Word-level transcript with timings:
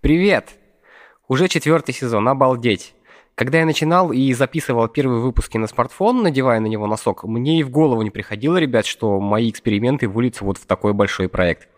Привет! 0.00 0.52
Уже 1.28 1.46
четвертый 1.46 1.92
сезон, 1.92 2.26
обалдеть! 2.26 2.94
Когда 3.34 3.58
я 3.58 3.66
начинал 3.66 4.12
и 4.12 4.32
записывал 4.32 4.88
первые 4.88 5.20
выпуски 5.20 5.58
на 5.58 5.66
смартфон, 5.66 6.22
надевая 6.22 6.58
на 6.58 6.68
него 6.68 6.86
носок, 6.86 7.24
мне 7.24 7.60
и 7.60 7.62
в 7.62 7.68
голову 7.68 8.00
не 8.00 8.08
приходило, 8.08 8.56
ребят, 8.56 8.86
что 8.86 9.20
мои 9.20 9.50
эксперименты 9.50 10.08
выльются 10.08 10.46
вот 10.46 10.56
в 10.56 10.64
такой 10.64 10.94
большой 10.94 11.28
проект. 11.28 11.68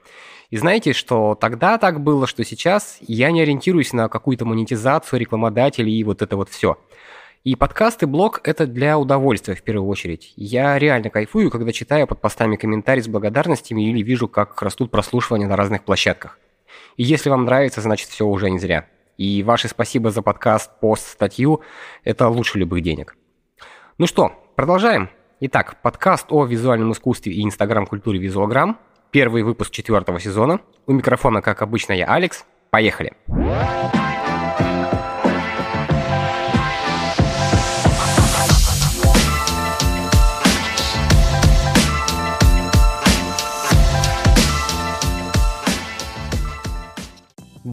И 0.51 0.57
знаете, 0.57 0.93
что 0.93 1.35
тогда 1.35 1.79
так 1.79 2.01
было, 2.01 2.29
что 2.29 2.45
сейчас 2.45 2.99
я 3.01 3.33
не 3.33 3.43
ориентируюсь 3.43 3.93
на 3.93 4.09
какую-то 4.09 4.45
монетизацию, 4.45 5.19
рекламодателей 5.19 5.93
и 5.93 6.05
вот 6.05 6.23
это 6.23 6.37
вот 6.37 6.49
все. 6.49 6.79
И 7.43 7.57
подкаст 7.57 8.05
и 8.05 8.07
блог– 8.07 8.41
это 8.45 8.69
для 8.69 9.01
удовольствия 9.01 9.57
в 9.57 9.63
первую 9.63 9.89
очередь. 9.89 10.33
Я 10.37 10.79
реально 10.79 11.11
кайфую, 11.11 11.51
когда 11.51 11.73
читаю 11.73 12.07
под 12.07 12.21
постами 12.21 12.55
комментарии 12.55 13.01
с 13.01 13.09
благодарностями 13.09 13.91
или 13.91 14.01
вижу, 14.01 14.29
как 14.29 14.63
растут 14.63 14.93
прослушивания 14.93 15.49
на 15.49 15.57
разных 15.57 15.83
площадках. 15.83 16.39
И 16.97 17.03
если 17.03 17.31
вам 17.31 17.45
нравится, 17.45 17.81
значит 17.81 18.09
все 18.09 18.27
уже 18.27 18.51
не 18.51 18.59
зря. 18.59 18.87
И 19.17 19.43
ваше 19.43 19.69
спасибо 19.69 20.11
за 20.11 20.23
подкаст, 20.23 20.71
пост, 20.81 21.07
статью– 21.07 21.63
это 22.05 22.29
лучше 22.29 22.59
любых 22.59 22.83
денег. 22.83 23.17
Ну 23.99 24.07
что, 24.07 24.33
продолжаем. 24.57 25.11
Итак, 25.41 25.81
подкаст 25.83 26.27
о 26.31 26.45
визуальном 26.45 26.93
искусстве 26.93 27.33
и 27.33 27.45
инстаграм-культуре 27.45 28.19
Визуалграм. 28.19 28.79
Первый 29.11 29.43
выпуск 29.43 29.71
четвертого 29.71 30.21
сезона. 30.21 30.61
У 30.87 30.93
микрофона, 30.93 31.43
как 31.43 31.63
обычно, 31.63 31.93
я 31.93 32.07
Алекс. 32.07 32.45
Поехали. 32.71 33.13
Поехали. 33.27 34.02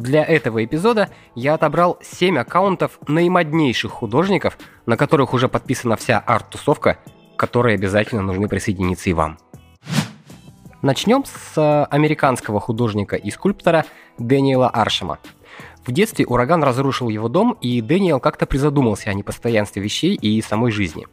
Для 0.10 0.24
этого 0.24 0.66
эпизода 0.66 1.10
я 1.36 1.54
отобрал 1.54 2.00
7 2.02 2.40
аккаунтов 2.40 2.98
наимоднейших 3.08 3.92
художников, 3.92 4.58
на 4.88 4.98
которых 4.98 5.36
уже 5.36 5.48
подписана 5.48 5.98
вся 5.98 6.18
арт-тусовка, 6.18 6.98
к 7.38 7.48
обязательно 7.56 8.24
нужны 8.24 8.48
присоединиться 8.48 9.12
и 9.12 9.14
вам. 9.14 9.38
Начнем 10.82 11.26
с 11.26 11.56
э, 11.56 11.84
американского 11.92 12.60
художника 12.60 13.18
и 13.18 13.30
скульптора 13.30 13.86
Дэниела 14.18 14.68
Аршема. 14.68 15.20
В 15.86 15.92
детстве 15.92 16.26
ураган 16.26 16.64
разрушил 16.64 17.10
его 17.10 17.30
дом, 17.30 17.56
и 17.62 17.80
Дэниел 17.80 18.20
как-то 18.20 18.48
призадумался 18.48 19.12
о 19.12 19.14
непостоянстве 19.14 19.84
вещей 19.84 20.16
и 20.16 20.42
самой 20.42 20.72
жизни. 20.72 21.06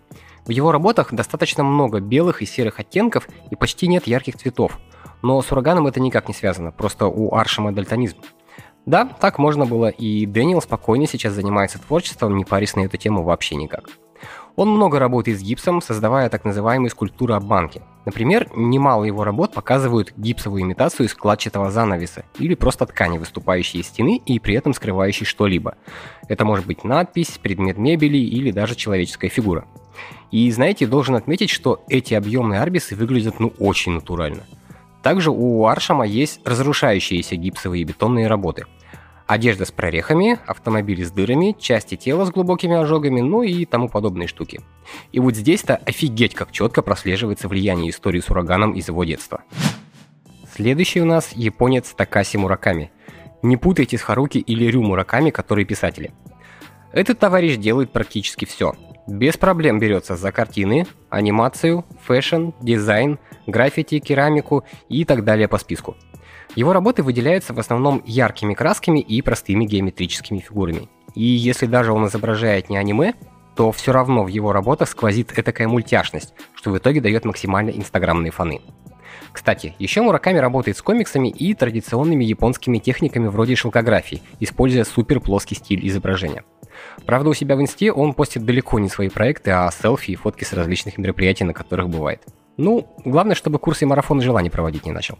В 0.46 0.50
его 0.52 0.72
работах 0.72 1.12
достаточно 1.12 1.62
много 1.62 2.00
белых 2.00 2.40
и 2.40 2.46
серых 2.46 2.80
оттенков 2.80 3.28
и 3.50 3.56
почти 3.56 3.88
нет 3.88 4.06
ярких 4.06 4.38
цветов. 4.38 4.78
Но 5.20 5.42
с 5.42 5.52
ураганом 5.52 5.86
это 5.86 6.00
никак 6.00 6.28
не 6.28 6.34
связано, 6.34 6.72
просто 6.72 7.08
у 7.08 7.34
Аршема 7.34 7.72
дальтонизм. 7.72 8.16
Да, 8.86 9.04
так 9.04 9.38
можно 9.38 9.66
было, 9.66 9.88
и 9.88 10.26
Дэниел 10.26 10.62
спокойно 10.62 11.06
сейчас 11.06 11.32
занимается 11.32 11.80
творчеством, 11.80 12.36
не 12.36 12.44
парясь 12.44 12.76
на 12.76 12.80
эту 12.82 12.96
тему 12.96 13.24
вообще 13.24 13.56
никак. 13.56 13.90
Он 14.54 14.70
много 14.70 14.98
работает 14.98 15.38
с 15.38 15.42
гипсом, 15.42 15.82
создавая 15.82 16.30
так 16.30 16.44
называемые 16.44 16.88
скульптуры 16.88 17.34
обманки. 17.34 17.82
Например, 18.06 18.48
немало 18.54 19.04
его 19.04 19.24
работ 19.24 19.52
показывают 19.52 20.14
гипсовую 20.16 20.62
имитацию 20.62 21.08
складчатого 21.08 21.70
занавеса 21.70 22.24
или 22.38 22.54
просто 22.54 22.86
ткани, 22.86 23.18
выступающей 23.18 23.80
из 23.80 23.88
стены 23.88 24.22
и 24.24 24.38
при 24.38 24.54
этом 24.54 24.72
скрывающей 24.72 25.26
что-либо. 25.26 25.76
Это 26.28 26.44
может 26.44 26.64
быть 26.64 26.84
надпись, 26.84 27.38
предмет 27.42 27.76
мебели 27.76 28.16
или 28.16 28.50
даже 28.50 28.76
человеческая 28.76 29.28
фигура. 29.28 29.66
И 30.30 30.50
знаете, 30.50 30.86
должен 30.86 31.16
отметить, 31.16 31.50
что 31.50 31.82
эти 31.88 32.14
объемные 32.14 32.60
арбисы 32.60 32.94
выглядят 32.94 33.40
ну 33.40 33.52
очень 33.58 33.92
натурально. 33.92 34.44
Также 35.02 35.30
у 35.30 35.66
Аршама 35.66 36.06
есть 36.06 36.40
разрушающиеся 36.44 37.36
гипсовые 37.36 37.82
и 37.82 37.84
бетонные 37.84 38.26
работы. 38.26 38.64
Одежда 39.26 39.64
с 39.64 39.72
прорехами, 39.72 40.38
автомобили 40.46 41.02
с 41.02 41.10
дырами, 41.10 41.56
части 41.58 41.96
тела 41.96 42.24
с 42.24 42.30
глубокими 42.30 42.76
ожогами, 42.76 43.20
ну 43.20 43.42
и 43.42 43.64
тому 43.64 43.88
подобные 43.88 44.28
штуки. 44.28 44.60
И 45.10 45.18
вот 45.18 45.34
здесь-то 45.34 45.76
офигеть 45.76 46.34
как 46.34 46.52
четко 46.52 46.80
прослеживается 46.82 47.48
влияние 47.48 47.90
истории 47.90 48.20
с 48.20 48.30
ураганом 48.30 48.72
из 48.72 48.86
его 48.88 49.04
детства. 49.04 49.42
Следующий 50.54 51.00
у 51.00 51.04
нас 51.04 51.32
японец 51.32 51.92
Такаси 51.92 52.38
Мураками. 52.38 52.92
Не 53.42 53.56
путайте 53.56 53.98
с 53.98 54.02
Харуки 54.02 54.38
или 54.38 54.64
Рю 54.66 54.82
Мураками, 54.82 55.30
которые 55.30 55.66
писатели. 55.66 56.12
Этот 56.92 57.18
товарищ 57.18 57.56
делает 57.56 57.90
практически 57.90 58.44
все– 58.44 58.74
без 59.06 59.36
проблем 59.36 59.78
берется 59.78 60.16
за 60.16 60.32
картины, 60.32 60.84
анимацию, 61.10 61.84
фэшн, 62.02 62.50
дизайн, 62.60 63.20
граффити, 63.46 64.00
керамику 64.00 64.64
и 64.88 65.04
так 65.04 65.22
далее 65.22 65.46
по 65.46 65.58
списку. 65.58 65.96
Его 66.56 66.72
работы 66.72 67.02
выделяются 67.02 67.52
в 67.52 67.60
основном 67.60 68.02
яркими 68.06 68.54
красками 68.54 68.98
и 68.98 69.20
простыми 69.20 69.66
геометрическими 69.66 70.38
фигурами. 70.38 70.88
И 71.14 71.22
если 71.22 71.66
даже 71.66 71.92
он 71.92 72.06
изображает 72.08 72.70
не 72.70 72.78
аниме, 72.78 73.12
то 73.54 73.70
все 73.72 73.92
равно 73.92 74.24
в 74.24 74.28
его 74.28 74.52
работах 74.52 74.88
сквозит 74.88 75.38
этакая 75.38 75.68
мультяшность, 75.68 76.34
что 76.54 76.70
в 76.70 76.78
итоге 76.78 77.02
дает 77.02 77.26
максимально 77.26 77.70
инстаграмные 77.70 78.30
фоны. 78.30 78.62
Кстати, 79.32 79.74
еще 79.78 80.00
Мураками 80.00 80.38
работает 80.38 80.78
с 80.78 80.82
комиксами 80.82 81.28
и 81.28 81.52
традиционными 81.52 82.24
японскими 82.24 82.78
техниками 82.78 83.28
вроде 83.28 83.54
шелкографии, 83.54 84.22
используя 84.40 84.84
супер 84.84 85.20
плоский 85.20 85.54
стиль 85.54 85.86
изображения. 85.86 86.44
Правда, 87.04 87.30
у 87.30 87.34
себя 87.34 87.56
в 87.56 87.60
инсте 87.60 87.92
он 87.92 88.14
постит 88.14 88.46
далеко 88.46 88.78
не 88.78 88.88
свои 88.88 89.10
проекты, 89.10 89.50
а 89.50 89.70
селфи 89.70 90.12
и 90.12 90.16
фотки 90.16 90.44
с 90.44 90.54
различных 90.54 90.96
мероприятий, 90.96 91.44
на 91.44 91.52
которых 91.52 91.90
бывает. 91.90 92.22
Ну, 92.56 92.88
главное, 93.04 93.34
чтобы 93.34 93.58
курсы 93.58 93.84
и 93.84 93.86
марафоны 93.86 94.22
желаний 94.22 94.50
проводить 94.50 94.86
не 94.86 94.92
начал. 94.92 95.18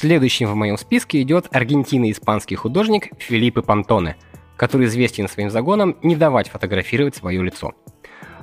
Следующим 0.00 0.46
в 0.46 0.54
моем 0.54 0.78
списке 0.78 1.20
идет 1.22 1.48
аргентино-испанский 1.50 2.54
художник 2.54 3.08
Филиппе 3.18 3.62
Пантоне, 3.62 4.14
который 4.56 4.86
известен 4.86 5.28
своим 5.28 5.50
загоном 5.50 5.96
не 6.04 6.14
давать 6.14 6.48
фотографировать 6.48 7.16
свое 7.16 7.42
лицо. 7.42 7.72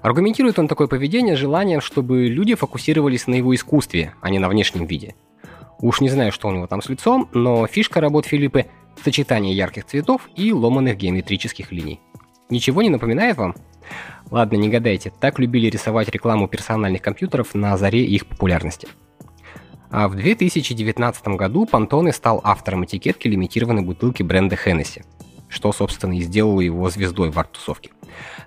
Аргументирует 0.02 0.60
он 0.60 0.68
такое 0.68 0.88
поведение 0.88 1.38
желанием, 1.38 1.80
чтобы 1.80 2.28
люди 2.28 2.56
фокусировались 2.56 3.28
на 3.28 3.36
его 3.36 3.56
искусстве, 3.56 4.14
а 4.20 4.30
не 4.32 4.38
на 4.38 4.50
внешнем 4.50 4.86
виде. 4.86 5.16
Уж 5.80 6.02
не 6.02 6.10
знаю, 6.10 6.34
что 6.34 6.50
у 6.50 6.52
него 6.52 6.68
там 6.68 6.82
с 6.82 6.90
лицом, 6.90 7.30
но 7.32 7.66
фишка 7.68 8.02
работ 8.02 8.26
Филиппе 8.26 8.66
сочетание 9.02 9.56
ярких 9.56 9.86
цветов 9.86 10.28
и 10.36 10.52
ломаных 10.52 10.98
геометрических 10.98 11.72
линий. 11.72 12.02
Ничего 12.50 12.82
не 12.82 12.90
напоминает 12.90 13.38
вам? 13.38 13.56
Ладно, 14.30 14.58
не 14.58 14.68
гадайте, 14.68 15.14
так 15.22 15.40
любили 15.40 15.70
рисовать 15.70 16.10
рекламу 16.10 16.50
персональных 16.50 17.02
компьютеров 17.02 17.56
на 17.56 17.78
заре 17.78 18.04
их 18.04 18.26
популярности. 18.26 18.90
А 19.98 20.10
в 20.10 20.16
2019 20.16 21.28
году 21.38 21.66
Пантоне 21.66 22.12
стал 22.12 22.42
автором 22.44 22.84
этикетки 22.84 23.30
лимитированной 23.30 23.82
бутылки 23.82 24.24
бренда 24.24 24.58
Hennessy, 24.58 25.06
что, 25.48 25.72
собственно, 25.72 26.12
и 26.18 26.22
сделало 26.22 26.60
его 26.60 26.90
звездой 26.90 27.32
в 27.32 27.40
арт-тусовке. 27.40 27.92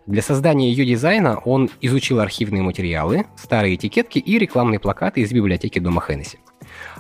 Для 0.05 0.21
создания 0.21 0.71
ее 0.71 0.85
дизайна 0.85 1.39
он 1.39 1.71
изучил 1.81 2.21
архивные 2.21 2.63
материалы, 2.63 3.25
старые 3.39 3.77
этикетки 3.77 4.19
и 4.19 4.39
рекламные 4.39 4.79
плакаты 4.79 5.23
из 5.23 5.33
библиотеки 5.33 5.79
дома 5.79 6.05
Hennessy. 6.07 6.37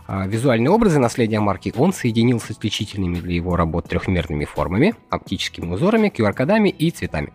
А 0.06 0.26
визуальные 0.26 0.70
образы 0.70 0.98
наследия 0.98 1.40
марки 1.40 1.74
он 1.76 1.92
соединил 1.92 2.40
с 2.40 2.50
отличительными 2.50 3.20
для 3.20 3.34
его 3.34 3.54
работ 3.54 3.90
трехмерными 3.90 4.46
формами, 4.46 4.94
оптическими 5.10 5.74
узорами, 5.74 6.08
QR-кодами 6.08 6.70
и 6.70 6.90
цветами. 6.90 7.34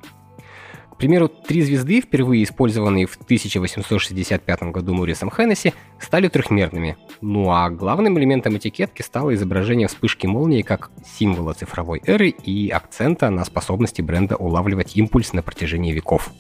Примеру, 1.03 1.27
три 1.27 1.61
звезды, 1.61 1.99
впервые 1.99 2.45
использованные 2.45 3.07
в 3.07 3.17
1865 3.17 4.63
году 4.71 4.93
Морисом 4.93 5.29
Хеннесси, 5.29 5.73
стали 5.99 6.29
трехмерными. 6.29 6.95
Ну 7.19 7.51
а 7.51 7.69
главным 7.69 8.17
элементом 8.17 8.55
этикетки 8.55 9.01
стало 9.01 9.33
изображение 9.33 9.89
вспышки 9.89 10.27
молнии 10.27 10.61
как 10.61 10.91
символа 11.05 11.55
цифровой 11.55 12.01
эры 12.05 12.29
и 12.29 12.69
акцента 12.69 13.29
на 13.29 13.43
способности 13.43 14.01
бренда 14.01 14.37
улавливать 14.37 14.95
импульс 14.95 15.33
на 15.33 15.41
протяжении 15.41 15.91
веков. 15.91 16.31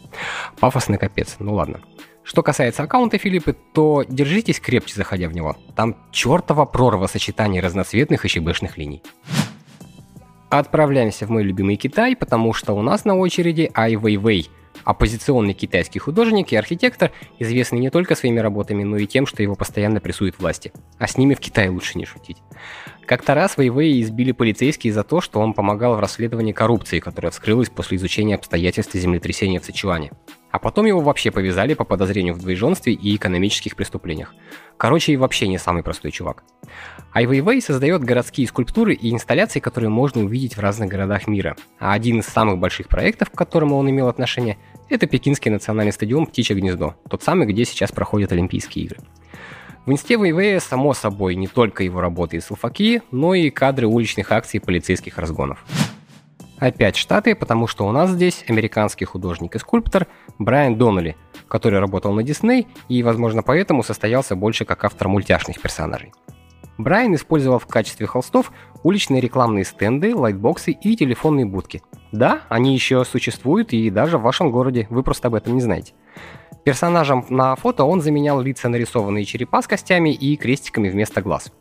Пафосный 0.61 0.97
капец, 0.97 1.35
ну 1.39 1.55
ладно. 1.55 1.81
Что 2.23 2.41
касается 2.41 2.83
аккаунта 2.83 3.17
Филиппы, 3.17 3.57
то 3.73 4.05
держитесь 4.07 4.61
крепче, 4.61 4.95
заходя 4.95 5.27
в 5.27 5.35
него. 5.35 5.57
Там 5.75 5.97
чертова 6.11 6.63
прорва 6.63 7.07
сочетаний 7.07 7.59
разноцветных 7.59 8.23
и 8.23 8.29
щебешных 8.29 8.77
линий. 8.77 9.03
Отправляемся 10.59 11.25
в 11.25 11.31
мой 11.31 11.41
любимый 11.41 11.77
Китай, 11.77 12.15
потому 12.15 12.53
что 12.53 12.73
у 12.73 12.83
нас 12.83 13.05
на 13.05 13.15
очереди 13.15 13.71
Ай 13.73 13.95
Вейвей, 13.95 14.51
оппозиционный 14.83 15.55
китайский 15.55 15.97
художник 15.97 16.51
и 16.51 16.55
архитектор, 16.55 17.11
известный 17.39 17.79
не 17.79 17.89
только 17.89 18.13
своими 18.13 18.39
работами, 18.39 18.83
но 18.83 18.97
и 18.97 19.07
тем, 19.07 19.25
что 19.25 19.41
его 19.41 19.55
постоянно 19.55 19.99
прессуют 19.99 20.37
власти. 20.37 20.71
А 20.99 21.07
с 21.07 21.17
ними 21.17 21.33
в 21.33 21.39
Китае 21.39 21.71
лучше 21.71 21.97
не 21.97 22.05
шутить. 22.05 22.37
Как-то 23.07 23.33
раз 23.33 23.57
Вейвей 23.57 23.99
избили 24.03 24.31
полицейские 24.31 24.93
за 24.93 25.03
то, 25.03 25.21
что 25.21 25.39
он 25.39 25.53
помогал 25.53 25.95
в 25.95 25.99
расследовании 25.99 26.51
коррупции, 26.51 26.99
которая 26.99 27.31
вскрылась 27.31 27.71
после 27.71 27.97
изучения 27.97 28.35
обстоятельств 28.35 28.93
землетрясения 28.93 29.59
в 29.59 29.65
Сычуане. 29.65 30.11
А 30.53 30.59
потом 30.59 30.85
его 30.85 31.01
вообще 31.01 31.31
повязали 31.31 31.73
по 31.73 31.83
подозрению 31.83 32.35
в 32.35 32.39
двоеженстве 32.39 32.93
и 32.93 33.15
экономических 33.15 33.75
преступлениях. 33.75 34.35
Короче, 34.77 35.11
и 35.11 35.17
вообще 35.17 35.47
не 35.47 35.57
самый 35.57 35.81
простой 35.81 36.11
чувак. 36.11 36.43
Ай 37.11 37.25
Вейвей 37.25 37.59
создает 37.59 38.03
городские 38.03 38.47
скульптуры 38.47 38.93
и 38.93 39.11
инсталляции, 39.11 39.59
которые 39.59 39.89
можно 39.89 40.23
увидеть 40.23 40.55
в 40.55 40.59
разных 40.59 40.89
городах 40.89 41.27
мира. 41.27 41.57
А 41.79 41.93
один 41.93 42.19
из 42.19 42.27
самых 42.27 42.59
больших 42.59 42.87
проектов, 42.87 43.31
к 43.31 43.35
которому 43.35 43.77
он 43.77 43.89
имел 43.89 44.07
отношение, 44.07 44.59
это 44.89 45.07
Пекинский 45.07 45.49
национальный 45.49 45.91
стадион 45.91 46.27
«Птичье 46.27 46.55
гнездо», 46.55 46.93
тот 47.09 47.23
самый, 47.23 47.47
где 47.47 47.65
сейчас 47.65 47.91
проходят 47.91 48.31
Олимпийские 48.31 48.85
игры. 48.85 48.99
В 49.87 49.91
инсте 49.91 50.19
ВВ, 50.19 50.63
само 50.63 50.93
собой, 50.93 51.33
не 51.33 51.47
только 51.47 51.83
его 51.83 51.99
работы 51.99 52.37
и 52.37 52.41
селфаки, 52.41 53.01
но 53.09 53.33
и 53.33 53.49
кадры 53.49 53.87
уличных 53.87 54.31
акций 54.31 54.59
полицейских 54.59 55.17
разгонов. 55.17 55.65
Опять 56.63 56.95
Штаты, 56.95 57.35
потому 57.35 57.67
что 57.67 57.85
у 57.85 57.91
нас 57.91 58.11
здесь 58.11 58.45
американский 58.47 59.03
художник 59.03 59.53
и 59.53 59.59
скульптор 59.59 60.07
Брайан 60.39 60.77
Доннелли, 60.77 61.17
который 61.49 61.77
работал 61.79 62.13
на 62.13 62.23
Дисней 62.23 62.69
и, 62.87 63.03
возможно, 63.03 63.43
поэтому 63.43 63.83
состоялся 63.83 64.37
больше 64.37 64.63
как 64.63 64.85
автор 64.85 65.09
мультяшных 65.09 65.59
персонажей. 65.59 66.13
Брайан 66.77 67.15
использовал 67.15 67.59
в 67.59 67.67
качестве 67.67 68.07
холстов 68.07 68.53
уличные 68.81 69.19
рекламные 69.19 69.65
стенды, 69.65 70.15
лайтбоксы 70.15 70.71
и 70.71 70.95
телефонные 70.95 71.45
будки. 71.45 71.81
Да, 72.13 72.43
они 72.47 72.73
еще 72.73 73.03
существуют 73.03 73.73
и 73.73 73.89
даже 73.89 74.17
в 74.17 74.21
вашем 74.21 74.49
городе, 74.49 74.87
вы 74.89 75.03
просто 75.03 75.27
об 75.27 75.35
этом 75.35 75.55
не 75.55 75.61
знаете. 75.61 75.91
Персонажам 76.63 77.25
на 77.27 77.57
фото 77.57 77.83
он 77.83 77.99
заменял 77.99 78.39
лица 78.39 78.69
нарисованные 78.69 79.25
черепа 79.25 79.61
с 79.61 79.67
костями 79.67 80.13
и 80.13 80.37
крестиками 80.37 80.87
вместо 80.87 81.21
глаз. 81.21 81.51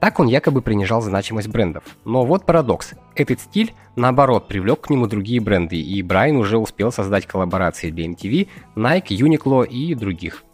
Так 0.00 0.20
он 0.20 0.26
якобы 0.26 0.62
принижал 0.62 1.00
значимость 1.00 1.48
брендов. 1.48 1.84
Но 2.04 2.24
вот 2.24 2.44
парадокс. 2.44 2.92
Этот 3.14 3.40
стиль, 3.40 3.74
наоборот, 3.96 4.48
привлек 4.48 4.82
к 4.82 4.90
нему 4.90 5.06
другие 5.06 5.40
бренды, 5.40 5.80
и 5.80 6.02
Брайан 6.02 6.36
уже 6.36 6.58
успел 6.58 6.92
создать 6.92 7.26
коллаборации 7.26 7.90
для 7.90 8.06
MTV, 8.06 8.48
Nike, 8.76 9.08
Uniqlo 9.08 9.66
и 9.66 9.94
других. 9.94 10.44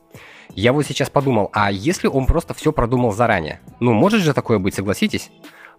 Я 0.54 0.72
вот 0.72 0.86
сейчас 0.86 1.08
подумал, 1.08 1.48
а 1.52 1.72
если 1.72 2.08
он 2.08 2.26
просто 2.26 2.52
все 2.52 2.72
продумал 2.72 3.12
заранее? 3.12 3.60
Ну, 3.80 3.92
может 3.94 4.20
же 4.20 4.34
такое 4.34 4.58
быть, 4.58 4.74
согласитесь? 4.74 5.30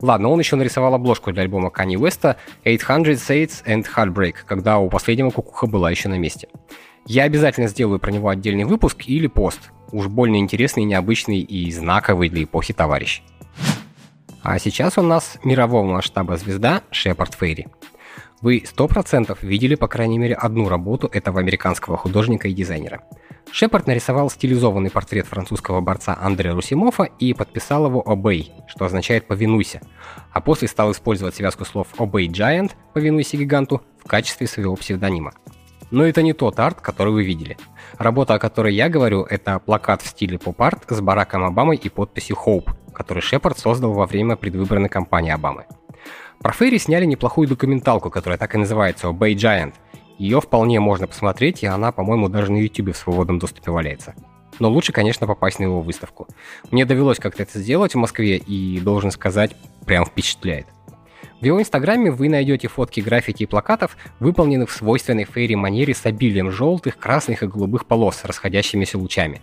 Ладно, 0.02 0.30
он 0.30 0.40
еще 0.40 0.56
нарисовал 0.56 0.96
обложку 0.96 1.32
для 1.32 1.44
альбома 1.44 1.70
Kanye 1.70 1.96
West 1.96 2.36
800 2.66 3.18
Saints 3.18 3.64
and 3.66 3.86
Heartbreak, 3.96 4.36
когда 4.46 4.80
у 4.80 4.90
последнего 4.90 5.30
кукуха 5.30 5.68
была 5.68 5.92
еще 5.92 6.10
на 6.10 6.18
месте. 6.18 6.50
Я 7.06 7.24
обязательно 7.24 7.68
сделаю 7.68 8.00
про 8.00 8.12
него 8.12 8.30
отдельный 8.30 8.64
выпуск 8.64 9.04
или 9.06 9.28
пост. 9.28 9.72
Уж 9.92 10.08
больно 10.08 10.38
интересный, 10.38 10.86
необычный 10.86 11.42
и 11.42 11.72
знаковый 11.72 12.30
для 12.30 12.44
эпохи 12.44 12.74
товарищ. 12.74 13.22
А 14.44 14.60
сейчас 14.60 14.98
у 14.98 15.02
нас 15.02 15.40
мирового 15.46 15.86
масштаба 15.86 16.36
звезда 16.36 16.82
Шепард 16.92 17.34
Фейри. 17.36 17.70
Вы 18.42 18.58
100% 18.58 19.38
видели 19.42 19.76
по 19.76 19.88
крайней 19.88 20.18
мере 20.18 20.36
одну 20.36 20.68
работу 20.68 21.08
этого 21.08 21.40
американского 21.40 21.96
художника 21.96 22.50
и 22.50 22.54
дизайнера. 22.54 23.02
Шепард 23.54 23.88
нарисовал 23.88 24.30
стилизованный 24.30 24.90
портрет 24.90 25.28
французского 25.28 25.80
борца 25.80 26.18
Андрея 26.20 26.54
Русимофа 26.54 27.04
и 27.20 27.34
подписал 27.34 27.86
его 27.86 28.04
«Obey», 28.06 28.52
что 28.68 28.84
означает 28.84 29.28
«повинуйся», 29.28 29.80
а 30.34 30.42
после 30.42 30.68
стал 30.68 30.92
использовать 30.92 31.36
связку 31.36 31.64
слов 31.64 31.88
«Obey 31.98 32.28
Giant»– 32.28 32.72
«повинуйся 32.94 33.38
гиганту» 33.38 33.82
в 34.04 34.10
качестве 34.10 34.48
своего 34.48 34.76
псевдонима. 34.76 35.32
Но 35.90 36.06
это 36.06 36.22
не 36.22 36.34
тот 36.34 36.60
арт, 36.60 36.82
который 36.82 37.14
вы 37.14 37.24
видели. 37.24 37.56
Работа, 37.98 38.34
о 38.34 38.40
которой 38.40 38.74
я 38.74 38.90
говорю, 38.90 39.24
это 39.24 39.60
плакат 39.60 40.02
в 40.02 40.08
стиле 40.08 40.38
поп-арт 40.38 40.84
с 40.90 41.00
Бараком 41.00 41.44
Обамой 41.44 41.78
и 41.78 41.88
подписью 41.88 42.36
Hope, 42.46 42.73
который 42.94 43.22
Шепард 43.22 43.58
создал 43.58 43.94
во 43.94 44.06
время 44.06 44.36
предвыборной 44.36 44.90
кампании 44.90 45.32
Обамы. 45.32 45.66
Про 46.40 46.52
Ферри 46.52 46.78
сняли 46.78 47.06
неплохую 47.06 47.48
документалку, 47.48 48.10
которая 48.10 48.38
так 48.38 48.54
и 48.56 48.58
называется 48.58 49.08
«Obey 49.08 49.34
Giant». 49.34 49.74
Ее 50.18 50.40
вполне 50.40 50.80
можно 50.80 51.08
посмотреть, 51.08 51.64
и 51.64 51.68
она, 51.68 51.92
по-моему, 51.92 52.30
даже 52.30 52.52
на 52.52 52.58
YouTube 52.58 52.94
в 52.94 52.98
свободном 52.98 53.40
доступе 53.40 53.72
валяется. 53.72 54.14
Но 54.60 54.70
лучше, 54.70 54.92
конечно, 54.92 55.26
попасть 55.26 55.60
на 55.60 55.64
его 55.64 55.82
выставку. 55.82 56.28
Мне 56.70 56.86
довелось 56.86 57.20
как-то 57.20 57.44
это 57.44 57.60
сделать 57.60 57.94
в 57.94 57.98
Москве, 57.98 58.38
и, 58.38 58.80
должен 58.80 59.12
сказать, 59.12 59.56
прям 59.86 60.06
впечатляет. 60.06 60.68
В 61.42 61.46
его 61.46 61.60
инстаграме 61.60 62.12
вы 62.12 62.30
найдете 62.30 62.68
фотки 62.68 63.02
граффити 63.02 63.44
и 63.44 63.46
плакатов, 63.46 63.98
выполненных 64.20 64.70
в 64.70 64.74
свойственной 64.74 65.26
Фейри 65.26 65.56
манере 65.56 65.94
с 65.94 66.06
обилием 66.06 66.52
желтых, 66.52 66.98
красных 66.98 67.44
и 67.44 67.48
голубых 67.48 67.86
полос 67.86 68.24
расходящимися 68.24 68.98
лучами. 68.98 69.42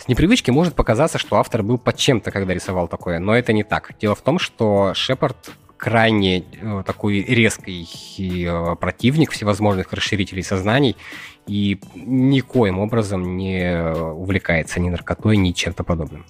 С 0.00 0.08
непривычки 0.08 0.50
может 0.50 0.74
показаться, 0.74 1.18
что 1.18 1.36
автор 1.36 1.62
был 1.62 1.76
под 1.76 1.96
чем-то, 1.96 2.30
когда 2.30 2.54
рисовал 2.54 2.88
такое, 2.88 3.18
но 3.18 3.36
это 3.36 3.52
не 3.52 3.64
так. 3.64 3.92
Дело 4.00 4.14
в 4.14 4.22
том, 4.22 4.38
что 4.38 4.94
Шепард 4.94 5.50
крайне 5.76 6.38
э, 6.38 6.82
такой 6.86 7.20
резкий 7.20 7.86
э, 8.46 8.76
противник 8.76 9.30
всевозможных 9.30 9.92
расширителей 9.92 10.42
сознаний 10.42 10.96
и 11.46 11.80
никоим 11.94 12.78
образом 12.78 13.36
не 13.36 13.92
увлекается 13.92 14.80
ни 14.80 14.88
наркотой, 14.88 15.36
ни 15.36 15.52
чем-то 15.52 15.84
подобным. 15.84 16.24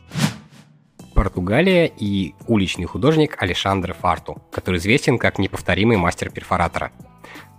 Португалия 1.14 1.86
и 1.86 2.34
уличный 2.48 2.86
художник 2.86 3.40
Алешандре 3.40 3.94
Фарту, 3.94 4.42
который 4.50 4.78
известен 4.78 5.16
как 5.16 5.38
неповторимый 5.38 5.96
мастер 5.96 6.30
перфоратора. 6.30 6.90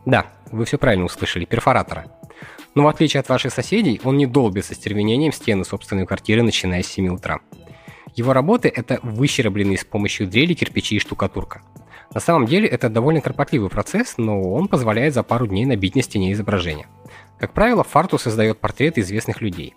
Да, 0.05 0.25
вы 0.51 0.65
все 0.65 0.77
правильно 0.77 1.05
услышали, 1.05 1.45
перфоратора. 1.45 2.07
Но 2.73 2.83
в 2.83 2.87
отличие 2.87 3.19
от 3.19 3.29
ваших 3.29 3.53
соседей, 3.53 3.99
он 4.03 4.17
не 4.17 4.25
долбит 4.25 4.65
со 4.65 4.75
стервенением 4.75 5.31
стены 5.31 5.65
собственной 5.65 6.05
квартиры, 6.05 6.41
начиная 6.41 6.83
с 6.83 6.87
7 6.87 7.09
утра. 7.09 7.39
Его 8.15 8.33
работы– 8.33 8.71
это 8.75 8.99
выщербленные 9.03 9.77
с 9.77 9.85
помощью 9.85 10.27
дрели 10.27 10.53
кирпичи 10.53 10.95
и 10.95 10.99
штукатурка. 10.99 11.61
На 12.13 12.19
самом 12.19 12.45
деле 12.45 12.67
это 12.67 12.89
довольно 12.89 13.21
кропотливый 13.21 13.69
процесс, 13.69 14.15
но 14.17 14.41
он 14.41 14.67
позволяет 14.67 15.13
за 15.13 15.23
пару 15.23 15.47
дней 15.47 15.65
набить 15.65 15.95
на 15.95 16.01
стене 16.01 16.33
изображение. 16.33 16.87
Как 17.39 17.53
правило, 17.53 17.83
Фарту 17.83 18.17
создает 18.17 18.59
портреты 18.59 19.01
известных 19.01 19.41
людей. 19.41 19.75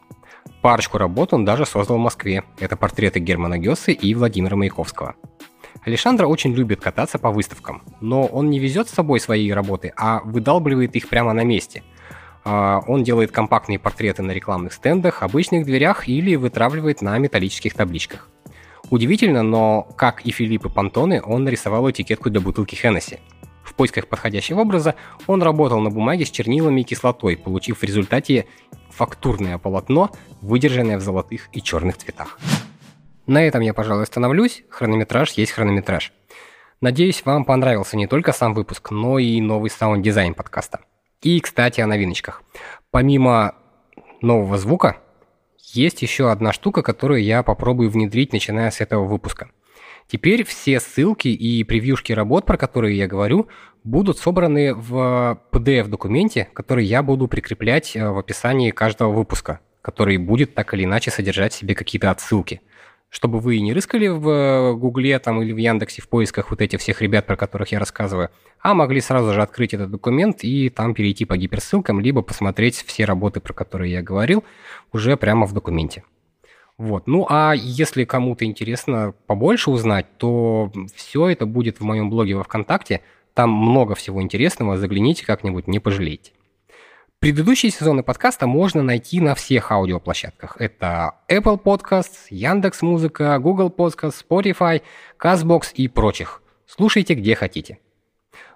Парочку 0.60 0.98
работ 0.98 1.32
он 1.32 1.44
даже 1.44 1.64
создал 1.64 1.96
в 1.96 2.00
Москве. 2.00 2.42
Это 2.58 2.76
портреты 2.76 3.20
Германа 3.20 3.58
Гессы 3.58 3.92
и 3.92 4.14
Владимира 4.14 4.56
Маяковского. 4.56 5.14
Александра 5.84 6.26
очень 6.26 6.54
любит 6.54 6.80
кататься 6.80 7.18
по 7.18 7.30
выставкам, 7.30 7.82
но 8.00 8.26
он 8.26 8.50
не 8.50 8.58
везет 8.58 8.88
с 8.88 8.94
собой 8.94 9.20
свои 9.20 9.50
работы, 9.52 9.92
а 9.96 10.20
выдалбливает 10.24 10.96
их 10.96 11.08
прямо 11.08 11.32
на 11.32 11.44
месте. 11.44 11.82
А, 12.44 12.82
он 12.86 13.02
делает 13.02 13.32
компактные 13.32 13.78
портреты 13.78 14.22
на 14.22 14.32
рекламных 14.32 14.72
стендах, 14.72 15.22
обычных 15.22 15.64
дверях 15.64 16.08
или 16.08 16.36
вытравливает 16.36 17.02
на 17.02 17.16
металлических 17.18 17.74
табличках. 17.74 18.28
Удивительно, 18.90 19.42
но, 19.42 19.88
как 19.96 20.26
и 20.26 20.30
Фелипе 20.30 20.68
Пантоне, 20.68 21.22
он 21.22 21.44
нарисовал 21.44 21.90
этикетку 21.90 22.30
для 22.30 22.40
бутылки 22.40 22.74
Хеннесси. 22.74 23.18
В 23.62 23.74
поисках 23.74 24.08
подходящего 24.08 24.60
образа 24.60 24.94
он 25.26 25.42
работал 25.42 25.80
на 25.80 25.88
бумаге 25.88 26.26
с 26.26 26.30
чернилами 26.30 26.82
и 26.82 26.84
кислотой, 26.84 27.36
получив 27.36 27.78
в 27.78 27.82
результате 27.82 28.46
фактурное 28.90 29.56
полотно, 29.56 30.10
выдержанное 30.42 30.98
в 30.98 31.00
золотых 31.00 31.48
и 31.52 31.62
черных 31.62 31.96
цветах. 31.96 32.38
На 33.26 33.42
этом 33.42 33.62
я, 33.62 33.72
пожалуй, 33.72 34.02
остановлюсь. 34.02 34.64
Хронометраж 34.68 35.32
есть 35.32 35.52
хронометраж. 35.52 36.12
Надеюсь, 36.82 37.24
вам 37.24 37.46
понравился 37.46 37.96
не 37.96 38.06
только 38.06 38.32
сам 38.32 38.52
выпуск, 38.52 38.90
но 38.90 39.18
и 39.18 39.40
новый 39.40 39.70
саунд-дизайн 39.70 40.34
подкаста. 40.34 40.80
И, 41.24 41.40
кстати, 41.40 41.80
о 41.80 41.86
новиночках. 41.86 42.42
Помимо 42.90 43.54
нового 44.20 44.58
звука, 44.58 44.98
есть 45.72 46.02
еще 46.02 46.30
одна 46.30 46.52
штука, 46.52 46.82
которую 46.82 47.24
я 47.24 47.42
попробую 47.42 47.88
внедрить, 47.88 48.34
начиная 48.34 48.70
с 48.70 48.82
этого 48.82 49.04
выпуска. 49.04 49.50
Теперь 50.06 50.44
все 50.44 50.80
ссылки 50.80 51.28
и 51.28 51.64
превьюшки 51.64 52.12
работ, 52.12 52.44
про 52.44 52.58
которые 52.58 52.98
я 52.98 53.06
говорю, 53.06 53.48
будут 53.84 54.18
собраны 54.18 54.74
в 54.74 55.40
PDF-документе, 55.50 56.48
который 56.52 56.84
я 56.84 57.02
буду 57.02 57.26
прикреплять 57.26 57.96
э, 57.96 58.06
в 58.06 58.18
описании 58.18 58.70
каждого 58.70 59.10
выпуска, 59.10 59.60
который 59.80 60.18
будет 60.18 60.54
так 60.54 60.74
или 60.74 60.84
иначе 60.84 61.10
содержать 61.10 61.54
в 61.54 61.56
себе 61.56 61.74
какие-то 61.74 62.10
отсылки. 62.10 62.60
Чтобы 63.14 63.38
вы 63.38 63.60
не 63.60 63.72
рыскали 63.72 64.08
в 64.08 64.28
э, 64.28 64.74
Гугле 64.74 65.20
там, 65.20 65.40
или 65.40 65.52
в 65.52 65.56
Яндексе 65.56 66.02
в 66.02 66.08
поисках 66.08 66.50
вот 66.50 66.60
этих 66.60 66.80
всех 66.80 67.00
ребят, 67.00 67.26
про 67.26 67.36
которых 67.36 67.70
я 67.70 67.78
рассказываю, 67.78 68.30
а 68.60 68.74
могли 68.74 69.00
сразу 69.00 69.32
же 69.32 69.40
открыть 69.40 69.72
этот 69.72 69.92
документ 69.92 70.42
и 70.42 70.68
там 70.68 70.94
перейти 70.94 71.24
по 71.24 71.36
гиперссылкам, 71.36 72.00
либо 72.00 72.22
посмотреть 72.22 72.82
все 72.84 73.04
работы, 73.04 73.38
про 73.38 73.52
которые 73.52 73.92
я 73.92 74.02
говорил, 74.02 74.42
уже 74.92 75.16
прямо 75.16 75.46
в 75.46 75.52
документе. 75.52 76.02
Вот. 76.76 77.06
Ну 77.06 77.24
а 77.30 77.52
если 77.54 78.04
кому-то 78.04 78.44
интересно 78.44 79.14
побольше 79.28 79.70
узнать, 79.70 80.06
то 80.18 80.72
все 80.96 81.28
это 81.28 81.46
будет 81.46 81.78
в 81.78 81.84
моем 81.84 82.10
блоге 82.10 82.34
во 82.34 82.42
ВКонтакте– 82.42 83.00
там 83.34 83.50
много 83.50 83.96
всего 83.96 84.22
интересного, 84.22 84.76
загляните 84.78 85.26
как-нибудь, 85.26 85.66
не 85.66 85.80
пожалеете. 85.80 86.32
Предыдущие 87.24 87.72
сезоны 87.72 88.02
подкаста 88.02 88.46
можно 88.46 88.82
найти 88.82 89.18
на 89.18 89.34
всех 89.34 89.72
аудиоплощадках. 89.72 90.56
Это 90.58 91.12
Apple 91.26 91.58
Podcasts, 91.58 92.26
Яндекс.Музыка, 92.28 93.38
Google 93.38 93.70
Podcasts, 93.70 94.22
Spotify, 94.28 94.82
CastBox 95.18 95.68
и 95.72 95.88
прочих. 95.88 96.42
Слушайте 96.66 97.14
где 97.14 97.34
хотите. 97.34 97.78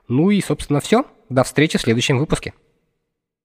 Ну 0.06 0.28
и, 0.28 0.42
собственно, 0.42 0.80
все. 0.80 1.06
До 1.30 1.44
встречи 1.44 1.78
в 1.78 1.80
следующем 1.80 2.18
выпуске. 2.18 2.52